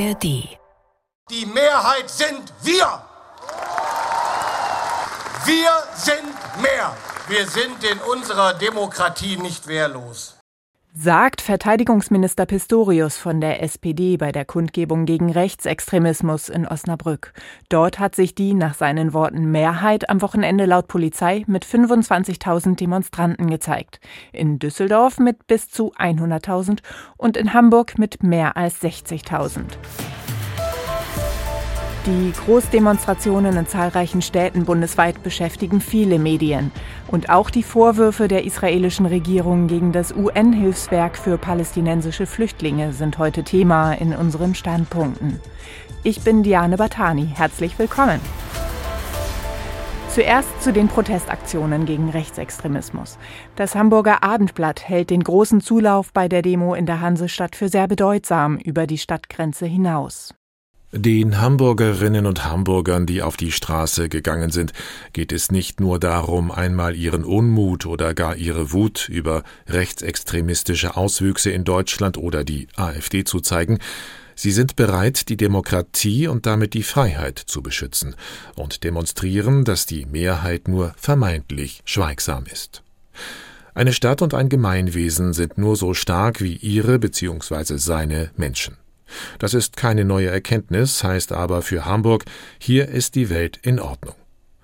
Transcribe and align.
ARD. 0.00 0.24
Die 1.30 1.46
Mehrheit 1.46 2.08
sind 2.08 2.52
wir. 2.62 3.02
Wir 5.44 5.72
sind 5.94 6.62
mehr. 6.62 6.96
Wir 7.28 7.46
sind 7.46 7.84
in 7.84 7.98
unserer 8.00 8.54
Demokratie 8.54 9.36
nicht 9.36 9.66
wehrlos. 9.66 10.39
Sagt 10.92 11.40
Verteidigungsminister 11.40 12.46
Pistorius 12.46 13.16
von 13.16 13.40
der 13.40 13.62
SPD 13.62 14.16
bei 14.16 14.32
der 14.32 14.44
Kundgebung 14.44 15.06
gegen 15.06 15.30
Rechtsextremismus 15.30 16.48
in 16.48 16.66
Osnabrück. 16.66 17.32
Dort 17.68 18.00
hat 18.00 18.16
sich 18.16 18.34
die 18.34 18.54
nach 18.54 18.74
seinen 18.74 19.12
Worten 19.12 19.52
Mehrheit 19.52 20.10
am 20.10 20.20
Wochenende 20.20 20.64
laut 20.64 20.88
Polizei 20.88 21.44
mit 21.46 21.64
25.000 21.64 22.74
Demonstranten 22.74 23.48
gezeigt. 23.48 24.00
In 24.32 24.58
Düsseldorf 24.58 25.20
mit 25.20 25.46
bis 25.46 25.70
zu 25.70 25.92
100.000 25.94 26.80
und 27.16 27.36
in 27.36 27.54
Hamburg 27.54 27.96
mit 27.96 28.24
mehr 28.24 28.56
als 28.56 28.82
60.000. 28.82 29.62
Die 32.06 32.32
Großdemonstrationen 32.32 33.58
in 33.58 33.66
zahlreichen 33.66 34.22
Städten 34.22 34.64
bundesweit 34.64 35.22
beschäftigen 35.22 35.82
viele 35.82 36.18
Medien. 36.18 36.72
Und 37.08 37.28
auch 37.28 37.50
die 37.50 37.62
Vorwürfe 37.62 38.26
der 38.26 38.46
israelischen 38.46 39.04
Regierung 39.04 39.66
gegen 39.66 39.92
das 39.92 40.10
UN-Hilfswerk 40.10 41.18
für 41.18 41.36
palästinensische 41.36 42.24
Flüchtlinge 42.24 42.94
sind 42.94 43.18
heute 43.18 43.44
Thema 43.44 43.92
in 43.92 44.14
unseren 44.14 44.54
Standpunkten. 44.54 45.40
Ich 46.02 46.22
bin 46.22 46.42
Diane 46.42 46.78
Batani. 46.78 47.28
Herzlich 47.34 47.78
willkommen. 47.78 48.20
Zuerst 50.08 50.62
zu 50.62 50.72
den 50.72 50.88
Protestaktionen 50.88 51.84
gegen 51.84 52.08
Rechtsextremismus. 52.08 53.18
Das 53.56 53.74
Hamburger 53.74 54.24
Abendblatt 54.24 54.88
hält 54.88 55.10
den 55.10 55.22
großen 55.22 55.60
Zulauf 55.60 56.14
bei 56.14 56.28
der 56.28 56.40
Demo 56.40 56.74
in 56.74 56.86
der 56.86 57.02
Hansestadt 57.02 57.56
für 57.56 57.68
sehr 57.68 57.88
bedeutsam 57.88 58.56
über 58.56 58.86
die 58.86 58.98
Stadtgrenze 58.98 59.66
hinaus. 59.66 60.34
Den 60.92 61.40
Hamburgerinnen 61.40 62.26
und 62.26 62.44
Hamburgern, 62.44 63.06
die 63.06 63.22
auf 63.22 63.36
die 63.36 63.52
Straße 63.52 64.08
gegangen 64.08 64.50
sind, 64.50 64.72
geht 65.12 65.30
es 65.30 65.52
nicht 65.52 65.78
nur 65.78 66.00
darum, 66.00 66.50
einmal 66.50 66.96
ihren 66.96 67.24
Unmut 67.24 67.86
oder 67.86 68.12
gar 68.12 68.34
ihre 68.34 68.72
Wut 68.72 69.08
über 69.08 69.44
rechtsextremistische 69.68 70.96
Auswüchse 70.96 71.50
in 71.52 71.62
Deutschland 71.62 72.18
oder 72.18 72.42
die 72.42 72.66
AfD 72.74 73.22
zu 73.22 73.40
zeigen, 73.40 73.78
Sie 74.34 74.52
sind 74.52 74.74
bereit, 74.74 75.28
die 75.28 75.36
Demokratie 75.36 76.26
und 76.26 76.46
damit 76.46 76.72
die 76.72 76.82
Freiheit 76.82 77.38
zu 77.38 77.62
beschützen 77.62 78.16
und 78.56 78.84
demonstrieren, 78.84 79.66
dass 79.66 79.84
die 79.84 80.06
Mehrheit 80.06 80.66
nur 80.66 80.94
vermeintlich 80.96 81.82
schweigsam 81.84 82.46
ist. 82.50 82.82
Eine 83.74 83.92
Stadt 83.92 84.22
und 84.22 84.32
ein 84.32 84.48
Gemeinwesen 84.48 85.34
sind 85.34 85.58
nur 85.58 85.76
so 85.76 85.92
stark 85.92 86.40
wie 86.40 86.54
ihre 86.56 86.98
bzw. 86.98 87.76
seine 87.76 88.30
Menschen. 88.36 88.79
Das 89.38 89.54
ist 89.54 89.76
keine 89.76 90.04
neue 90.04 90.28
Erkenntnis, 90.28 91.02
heißt 91.04 91.32
aber 91.32 91.62
für 91.62 91.84
Hamburg, 91.84 92.24
hier 92.58 92.88
ist 92.88 93.14
die 93.14 93.30
Welt 93.30 93.58
in 93.62 93.80
Ordnung. 93.80 94.14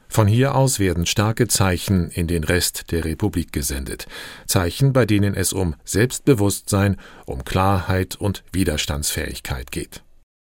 Von 0.08 0.28
hier 0.28 0.54
aus 0.54 0.78
werden 0.78 1.04
starke 1.04 1.48
Zeichen 1.48 2.10
in 2.10 2.26
den 2.26 2.44
Rest 2.44 2.90
der 2.90 3.04
Republik 3.04 3.52
gesendet, 3.52 4.06
Zeichen, 4.46 4.92
bei 4.92 5.04
denen 5.04 5.34
es 5.34 5.52
um 5.52 5.74
Selbstbewusstsein, 5.84 6.96
um 7.26 7.44
Klarheit 7.44 8.16
und 8.16 8.42
Widerstandsfähigkeit 8.52 9.70
geht. 9.72 10.02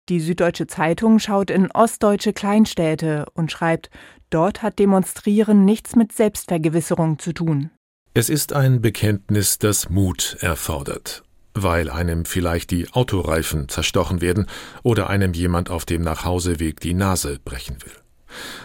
Die 0.08 0.20
Süddeutsche 0.20 0.68
Zeitung 0.68 1.18
schaut 1.18 1.50
in 1.50 1.70
ostdeutsche 1.72 2.32
Kleinstädte 2.32 3.26
und 3.34 3.50
schreibt, 3.50 3.90
dort 4.30 4.62
hat 4.62 4.78
Demonstrieren 4.78 5.64
nichts 5.64 5.96
mit 5.96 6.12
Selbstvergewisserung 6.12 7.18
zu 7.18 7.32
tun. 7.32 7.70
Es 8.14 8.28
ist 8.28 8.52
ein 8.52 8.80
Bekenntnis, 8.80 9.58
das 9.58 9.90
Mut 9.90 10.36
erfordert 10.40 11.25
weil 11.62 11.90
einem 11.90 12.24
vielleicht 12.24 12.70
die 12.70 12.88
Autoreifen 12.92 13.68
zerstochen 13.68 14.20
werden 14.20 14.46
oder 14.82 15.10
einem 15.10 15.32
jemand 15.32 15.70
auf 15.70 15.84
dem 15.84 16.02
Nachhauseweg 16.02 16.80
die 16.80 16.94
Nase 16.94 17.38
brechen 17.44 17.78
will. 17.82 17.92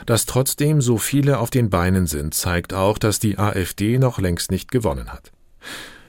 Dass 0.06 0.26
trotzdem 0.26 0.82
so 0.82 0.98
viele 0.98 1.40
auf 1.40 1.50
den 1.50 1.70
Beinen 1.70 2.08
sind, 2.08 2.34
zeigt 2.34 2.74
auch, 2.74 2.98
dass 2.98 3.20
die 3.20 3.38
AfD 3.38 3.98
noch 3.98 4.20
längst 4.20 4.52
nicht 4.52 4.72
gewonnen 4.72 5.12
hat. 5.14 5.32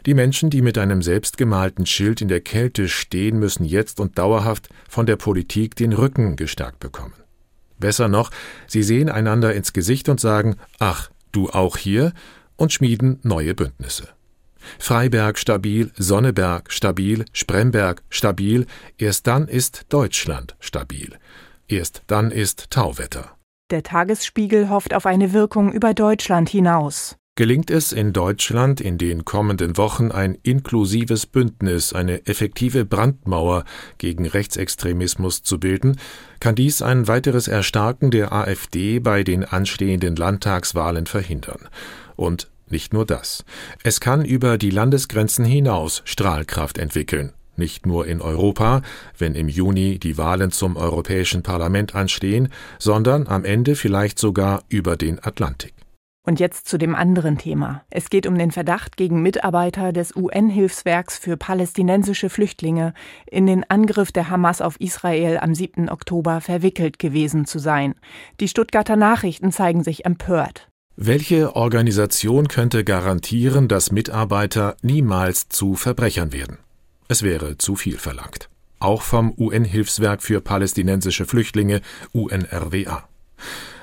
Die 0.04 0.14
Menschen, 0.14 0.50
die 0.50 0.62
mit 0.62 0.78
einem 0.78 1.00
selbstgemalten 1.00 1.86
Schild 1.86 2.20
in 2.20 2.28
der 2.28 2.40
Kälte 2.40 2.88
stehen, 2.88 3.38
müssen 3.38 3.64
jetzt 3.64 4.00
und 4.00 4.18
dauerhaft 4.18 4.68
von 4.88 5.06
der 5.06 5.16
Politik 5.16 5.76
den 5.76 5.92
Rücken 5.92 6.34
gestärkt 6.34 6.80
bekommen. 6.80 7.14
Besser 7.78 8.08
noch, 8.08 8.30
sie 8.66 8.82
sehen 8.82 9.08
einander 9.08 9.54
ins 9.54 9.72
Gesicht 9.72 10.08
und 10.08 10.20
sagen, 10.20 10.56
ach, 10.78 11.10
du 11.30 11.50
auch 11.50 11.76
hier, 11.76 12.12
und 12.56 12.72
schmieden 12.72 13.18
neue 13.22 13.54
Bündnisse. 13.54 14.08
Freiberg 14.78 15.38
stabil, 15.38 15.90
Sonneberg 15.96 16.72
stabil, 16.72 17.24
Spremberg 17.32 18.02
stabil, 18.10 18.66
erst 18.98 19.26
dann 19.26 19.48
ist 19.48 19.86
Deutschland 19.88 20.56
stabil. 20.60 21.18
Erst 21.68 22.02
dann 22.06 22.30
ist 22.30 22.70
Tauwetter. 22.70 23.36
Der 23.70 23.82
Tagesspiegel 23.82 24.68
hofft 24.68 24.92
auf 24.94 25.06
eine 25.06 25.32
Wirkung 25.32 25.72
über 25.72 25.94
Deutschland 25.94 26.50
hinaus. 26.50 27.16
Gelingt 27.34 27.70
es 27.70 27.92
in 27.92 28.12
Deutschland 28.12 28.82
in 28.82 28.98
den 28.98 29.24
kommenden 29.24 29.78
Wochen 29.78 30.10
ein 30.10 30.36
inklusives 30.42 31.24
Bündnis, 31.24 31.94
eine 31.94 32.26
effektive 32.26 32.84
Brandmauer 32.84 33.64
gegen 33.96 34.26
Rechtsextremismus 34.26 35.42
zu 35.42 35.58
bilden, 35.58 35.96
kann 36.40 36.54
dies 36.54 36.82
ein 36.82 37.08
weiteres 37.08 37.48
Erstarken 37.48 38.10
der 38.10 38.34
AfD 38.34 38.98
bei 38.98 39.24
den 39.24 39.46
anstehenden 39.46 40.14
Landtagswahlen 40.14 41.06
verhindern. 41.06 41.70
Und 42.16 42.50
nicht 42.72 42.92
nur 42.92 43.06
das. 43.06 43.44
Es 43.84 44.00
kann 44.00 44.24
über 44.24 44.58
die 44.58 44.70
Landesgrenzen 44.70 45.44
hinaus 45.44 46.02
Strahlkraft 46.04 46.78
entwickeln. 46.78 47.32
Nicht 47.56 47.86
nur 47.86 48.06
in 48.06 48.20
Europa, 48.20 48.82
wenn 49.18 49.34
im 49.34 49.48
Juni 49.48 49.98
die 49.98 50.18
Wahlen 50.18 50.50
zum 50.50 50.76
Europäischen 50.76 51.42
Parlament 51.42 51.94
anstehen, 51.94 52.48
sondern 52.78 53.28
am 53.28 53.44
Ende 53.44 53.76
vielleicht 53.76 54.18
sogar 54.18 54.64
über 54.68 54.96
den 54.96 55.22
Atlantik. 55.22 55.74
Und 56.24 56.38
jetzt 56.38 56.68
zu 56.68 56.78
dem 56.78 56.94
anderen 56.94 57.36
Thema. 57.36 57.82
Es 57.90 58.08
geht 58.08 58.28
um 58.28 58.38
den 58.38 58.52
Verdacht 58.52 58.96
gegen 58.96 59.22
Mitarbeiter 59.22 59.92
des 59.92 60.14
UN-Hilfswerks 60.14 61.18
für 61.18 61.36
palästinensische 61.36 62.30
Flüchtlinge, 62.30 62.94
in 63.26 63.46
den 63.46 63.68
Angriff 63.68 64.12
der 64.12 64.30
Hamas 64.30 64.60
auf 64.60 64.80
Israel 64.80 65.38
am 65.38 65.52
7. 65.54 65.88
Oktober 65.88 66.40
verwickelt 66.40 67.00
gewesen 67.00 67.44
zu 67.44 67.58
sein. 67.58 67.96
Die 68.38 68.46
Stuttgarter 68.46 68.94
Nachrichten 68.94 69.50
zeigen 69.50 69.82
sich 69.82 70.06
empört. 70.06 70.71
Welche 70.96 71.56
Organisation 71.56 72.48
könnte 72.48 72.84
garantieren, 72.84 73.66
dass 73.66 73.92
Mitarbeiter 73.92 74.76
niemals 74.82 75.48
zu 75.48 75.74
Verbrechern 75.74 76.32
werden? 76.34 76.58
Es 77.08 77.22
wäre 77.22 77.56
zu 77.56 77.76
viel 77.76 77.96
verlangt. 77.96 78.50
Auch 78.78 79.00
vom 79.00 79.32
UN-Hilfswerk 79.38 80.22
für 80.22 80.42
palästinensische 80.42 81.24
Flüchtlinge 81.24 81.80
UNRWA. 82.12 83.08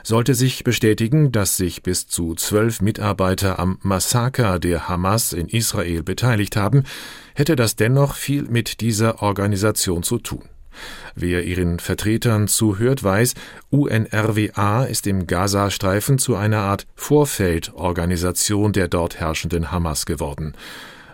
Sollte 0.03 0.35
sich 0.35 0.63
bestätigen, 0.63 1.31
dass 1.31 1.57
sich 1.57 1.81
bis 1.81 2.05
zu 2.07 2.35
zwölf 2.35 2.79
Mitarbeiter 2.79 3.57
am 3.57 3.79
Massaker 3.81 4.59
der 4.59 4.87
Hamas 4.87 5.33
in 5.33 5.47
Israel 5.47 6.03
beteiligt 6.03 6.55
haben, 6.55 6.83
hätte 7.33 7.55
das 7.55 7.75
dennoch 7.75 8.13
viel 8.13 8.43
mit 8.43 8.81
dieser 8.81 9.23
Organisation 9.23 10.03
zu 10.03 10.19
tun. 10.19 10.43
Wer 11.15 11.43
ihren 11.43 11.79
Vertretern 11.79 12.47
zuhört, 12.47 13.03
weiß, 13.03 13.33
UNRWA 13.69 14.85
ist 14.85 15.07
im 15.07 15.27
Gazastreifen 15.27 16.19
zu 16.19 16.35
einer 16.35 16.59
Art 16.59 16.87
Vorfeldorganisation 16.95 18.73
der 18.73 18.87
dort 18.87 19.19
herrschenden 19.19 19.71
Hamas 19.71 20.05
geworden. 20.05 20.53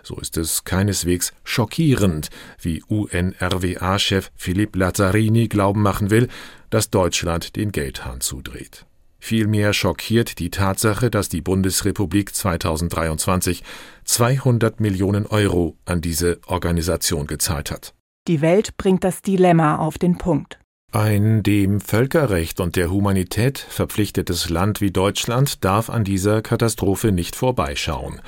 So 0.06 0.16
ist 0.18 0.36
es 0.36 0.62
keineswegs 0.62 1.32
schockierend, 1.42 2.28
wie 2.60 2.80
UNRWA-Chef 2.86 4.30
Philipp 4.36 4.76
Lazzarini 4.76 5.48
glauben 5.48 5.82
machen 5.82 6.10
will, 6.10 6.28
dass 6.70 6.90
Deutschland 6.90 7.56
den 7.56 7.72
Geldhahn 7.72 8.20
zudreht. 8.20 8.86
Vielmehr 9.18 9.72
schockiert 9.72 10.38
die 10.38 10.50
Tatsache, 10.50 11.10
dass 11.10 11.28
die 11.28 11.40
Bundesrepublik 11.40 12.32
2023 12.32 13.64
200 14.04 14.78
Millionen 14.78 15.26
Euro 15.26 15.76
an 15.84 16.00
diese 16.00 16.38
Organisation 16.46 17.26
gezahlt 17.26 17.72
hat. 17.72 17.95
Die 18.28 18.40
Welt 18.40 18.76
bringt 18.76 19.04
das 19.04 19.22
Dilemma 19.22 19.76
auf 19.76 19.98
den 19.98 20.18
Punkt. 20.18 20.58
Ein 20.90 21.44
dem 21.44 21.80
Völkerrecht 21.80 22.58
und 22.58 22.74
der 22.74 22.90
Humanität 22.90 23.58
verpflichtetes 23.58 24.50
Land 24.50 24.80
wie 24.80 24.90
Deutschland 24.90 25.64
darf 25.64 25.90
an 25.90 26.02
dieser 26.02 26.42
Katastrophe 26.42 27.12
nicht 27.12 27.36
vorbeischauen. 27.36 28.20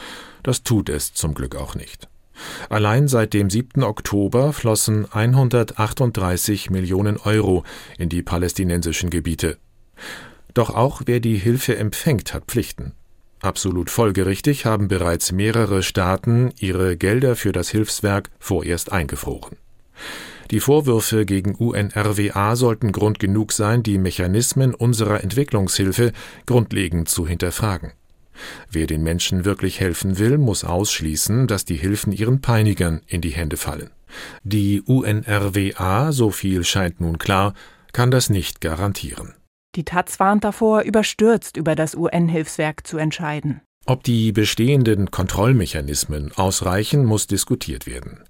Das 0.45 0.63
tut 0.63 0.89
es 0.89 1.15
zum 1.15 1.35
Glück 1.35 1.57
auch 1.57 1.75
nicht. 1.75 2.09
Allein 2.69 3.09
seit 3.09 3.35
dem 3.35 3.51
7. 3.51 3.83
Oktober 3.83 4.53
flossen 4.53 5.11
138 5.11 6.71
Millionen 6.71 7.17
Euro 7.17 7.65
in 7.99 8.09
die 8.09 8.23
palästinensischen 8.23 9.11
Gebiete. 9.11 9.59
Doch 10.55 10.71
auch 10.71 11.03
wer 11.07 11.19
die 11.19 11.37
Hilfe 11.37 11.77
empfängt, 11.77 12.35
hat 12.35 12.45
Pflichten. 12.47 12.93
Absolut 13.41 13.91
folgerichtig 13.91 14.65
haben 14.65 14.87
bereits 14.87 15.33
mehrere 15.33 15.83
Staaten 15.83 16.53
ihre 16.59 16.97
Gelder 16.97 17.35
für 17.35 17.53
das 17.53 17.69
Hilfswerk 17.71 18.31
vorerst 18.39 18.93
eingefroren. 18.93 19.57
Die 20.51 20.61
Vorwürfe 20.61 21.27
gegen 21.27 21.55
UNRWA 21.55 22.57
sollten 22.57 22.93
Grund 22.93 23.19
genug 23.19 23.53
sein, 23.53 23.83
die 23.83 23.99
Mechanismen 23.99 24.75
unserer 24.75 25.23
Entwicklungshilfe 25.23 26.13
grundlegend 26.47 27.09
zu 27.09 27.27
hinterfragen. 27.27 27.93
Wer 28.71 28.87
den 28.87 29.03
Menschen 29.03 29.45
wirklich 29.45 29.81
helfen 29.81 30.19
will, 30.19 30.39
muss 30.39 30.65
ausschließen, 30.65 31.47
dass 31.47 31.65
die 31.65 31.77
Hilfen 31.77 32.13
ihren 32.13 32.41
Peinigern 32.41 33.03
in 33.07 33.21
die 33.21 33.31
Hände 33.31 33.57
fallen. 33.57 33.91
Die 34.43 34.81
UNRWA, 34.81 36.13
so 36.13 36.31
viel 36.31 36.65
scheint 36.65 37.01
nun 37.01 37.19
klar, 37.19 37.55
kann 37.93 38.11
das 38.11 38.31
nicht 38.31 38.61
garantieren. 38.61 39.35
Die 39.75 39.85
Taz 39.85 40.19
warnt 40.19 40.45
davor, 40.45 40.83
überstürzt 40.83 41.57
über 41.57 41.75
das 41.75 41.95
UN-Hilfswerk 41.95 42.87
zu 42.87 42.97
entscheiden. 42.97 43.61
Ob 43.87 44.03
die 44.03 44.33
bestehenden 44.33 45.11
Kontrollmechanismen 45.11 46.33
ausreichen, 46.33 47.05
muss 47.05 47.27
diskutiert 47.27 47.87
werden. 47.87 48.21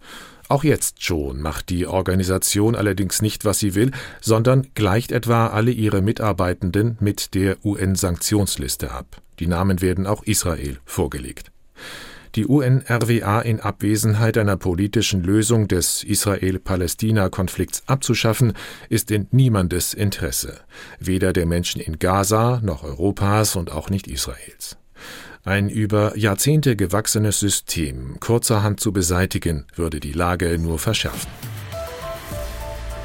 Auch 0.49 0.65
jetzt 0.65 1.05
schon 1.05 1.43
macht 1.43 1.69
die 1.69 1.87
Organisation 1.87 2.75
allerdings 2.75 3.21
nicht, 3.21 3.45
was 3.45 3.59
sie 3.59 3.75
will, 3.75 3.91
sondern 4.21 4.69
gleicht 4.75 5.13
etwa 5.13 5.49
alle 5.49 5.71
ihre 5.71 6.01
Mitarbeitenden 6.01 6.97
mit 7.01 7.35
der 7.35 7.65
UN-Sanktionsliste 7.65 8.91
ab. 8.91 9.21
Die 9.41 9.47
Namen 9.47 9.83
werden 9.83 10.07
auch 10.07 10.23
Israel 10.25 10.79
vorgelegt. 10.87 11.53
Die 12.35 12.47
UNRWA 12.47 13.41
in 13.41 13.61
Abwesenheit 13.61 14.39
einer 14.39 14.57
politischen 14.57 15.23
Lösung 15.23 15.69
des 15.69 16.03
Israel-Palästina-Konflikts 16.05 17.83
abzuschaffen, 17.87 18.53
ist 18.89 19.11
in 19.11 19.27
niemandes 19.31 19.93
Interesse, 19.93 20.61
weder 20.99 21.33
der 21.33 21.47
Menschen 21.47 21.81
in 21.81 21.99
Gaza 21.99 22.61
noch 22.63 22.85
Europas 22.85 23.57
und 23.57 23.71
auch 23.71 23.91
nicht 23.91 24.07
Israels. 24.07 24.77
Ein 25.45 25.69
über 25.69 26.17
Jahrzehnte 26.17 26.77
gewachsenes 26.77 27.41
System 27.41 28.17
kurzerhand 28.21 28.81
zu 28.81 28.93
beseitigen, 28.93 29.67
würde 29.75 30.01
die 30.01 30.13
Lage 30.13 30.59
nur 30.59 30.79
verschärfen. 30.79 31.31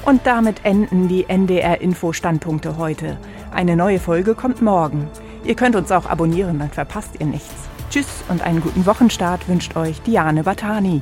Und 0.05 0.25
damit 0.25 0.65
enden 0.65 1.07
die 1.07 1.25
NDR-Info-Standpunkte 1.29 2.77
heute. 2.77 3.17
Eine 3.51 3.75
neue 3.75 3.99
Folge 3.99 4.35
kommt 4.35 4.61
morgen. 4.61 5.07
Ihr 5.45 5.55
könnt 5.55 5.75
uns 5.75 5.91
auch 5.91 6.05
abonnieren, 6.05 6.59
dann 6.59 6.71
verpasst 6.71 7.11
ihr 7.19 7.25
nichts. 7.25 7.69
Tschüss 7.89 8.23
und 8.27 8.41
einen 8.41 8.61
guten 8.61 8.85
Wochenstart 8.85 9.47
wünscht 9.47 9.75
euch 9.75 10.01
Diane 10.01 10.43
Batani. 10.43 11.01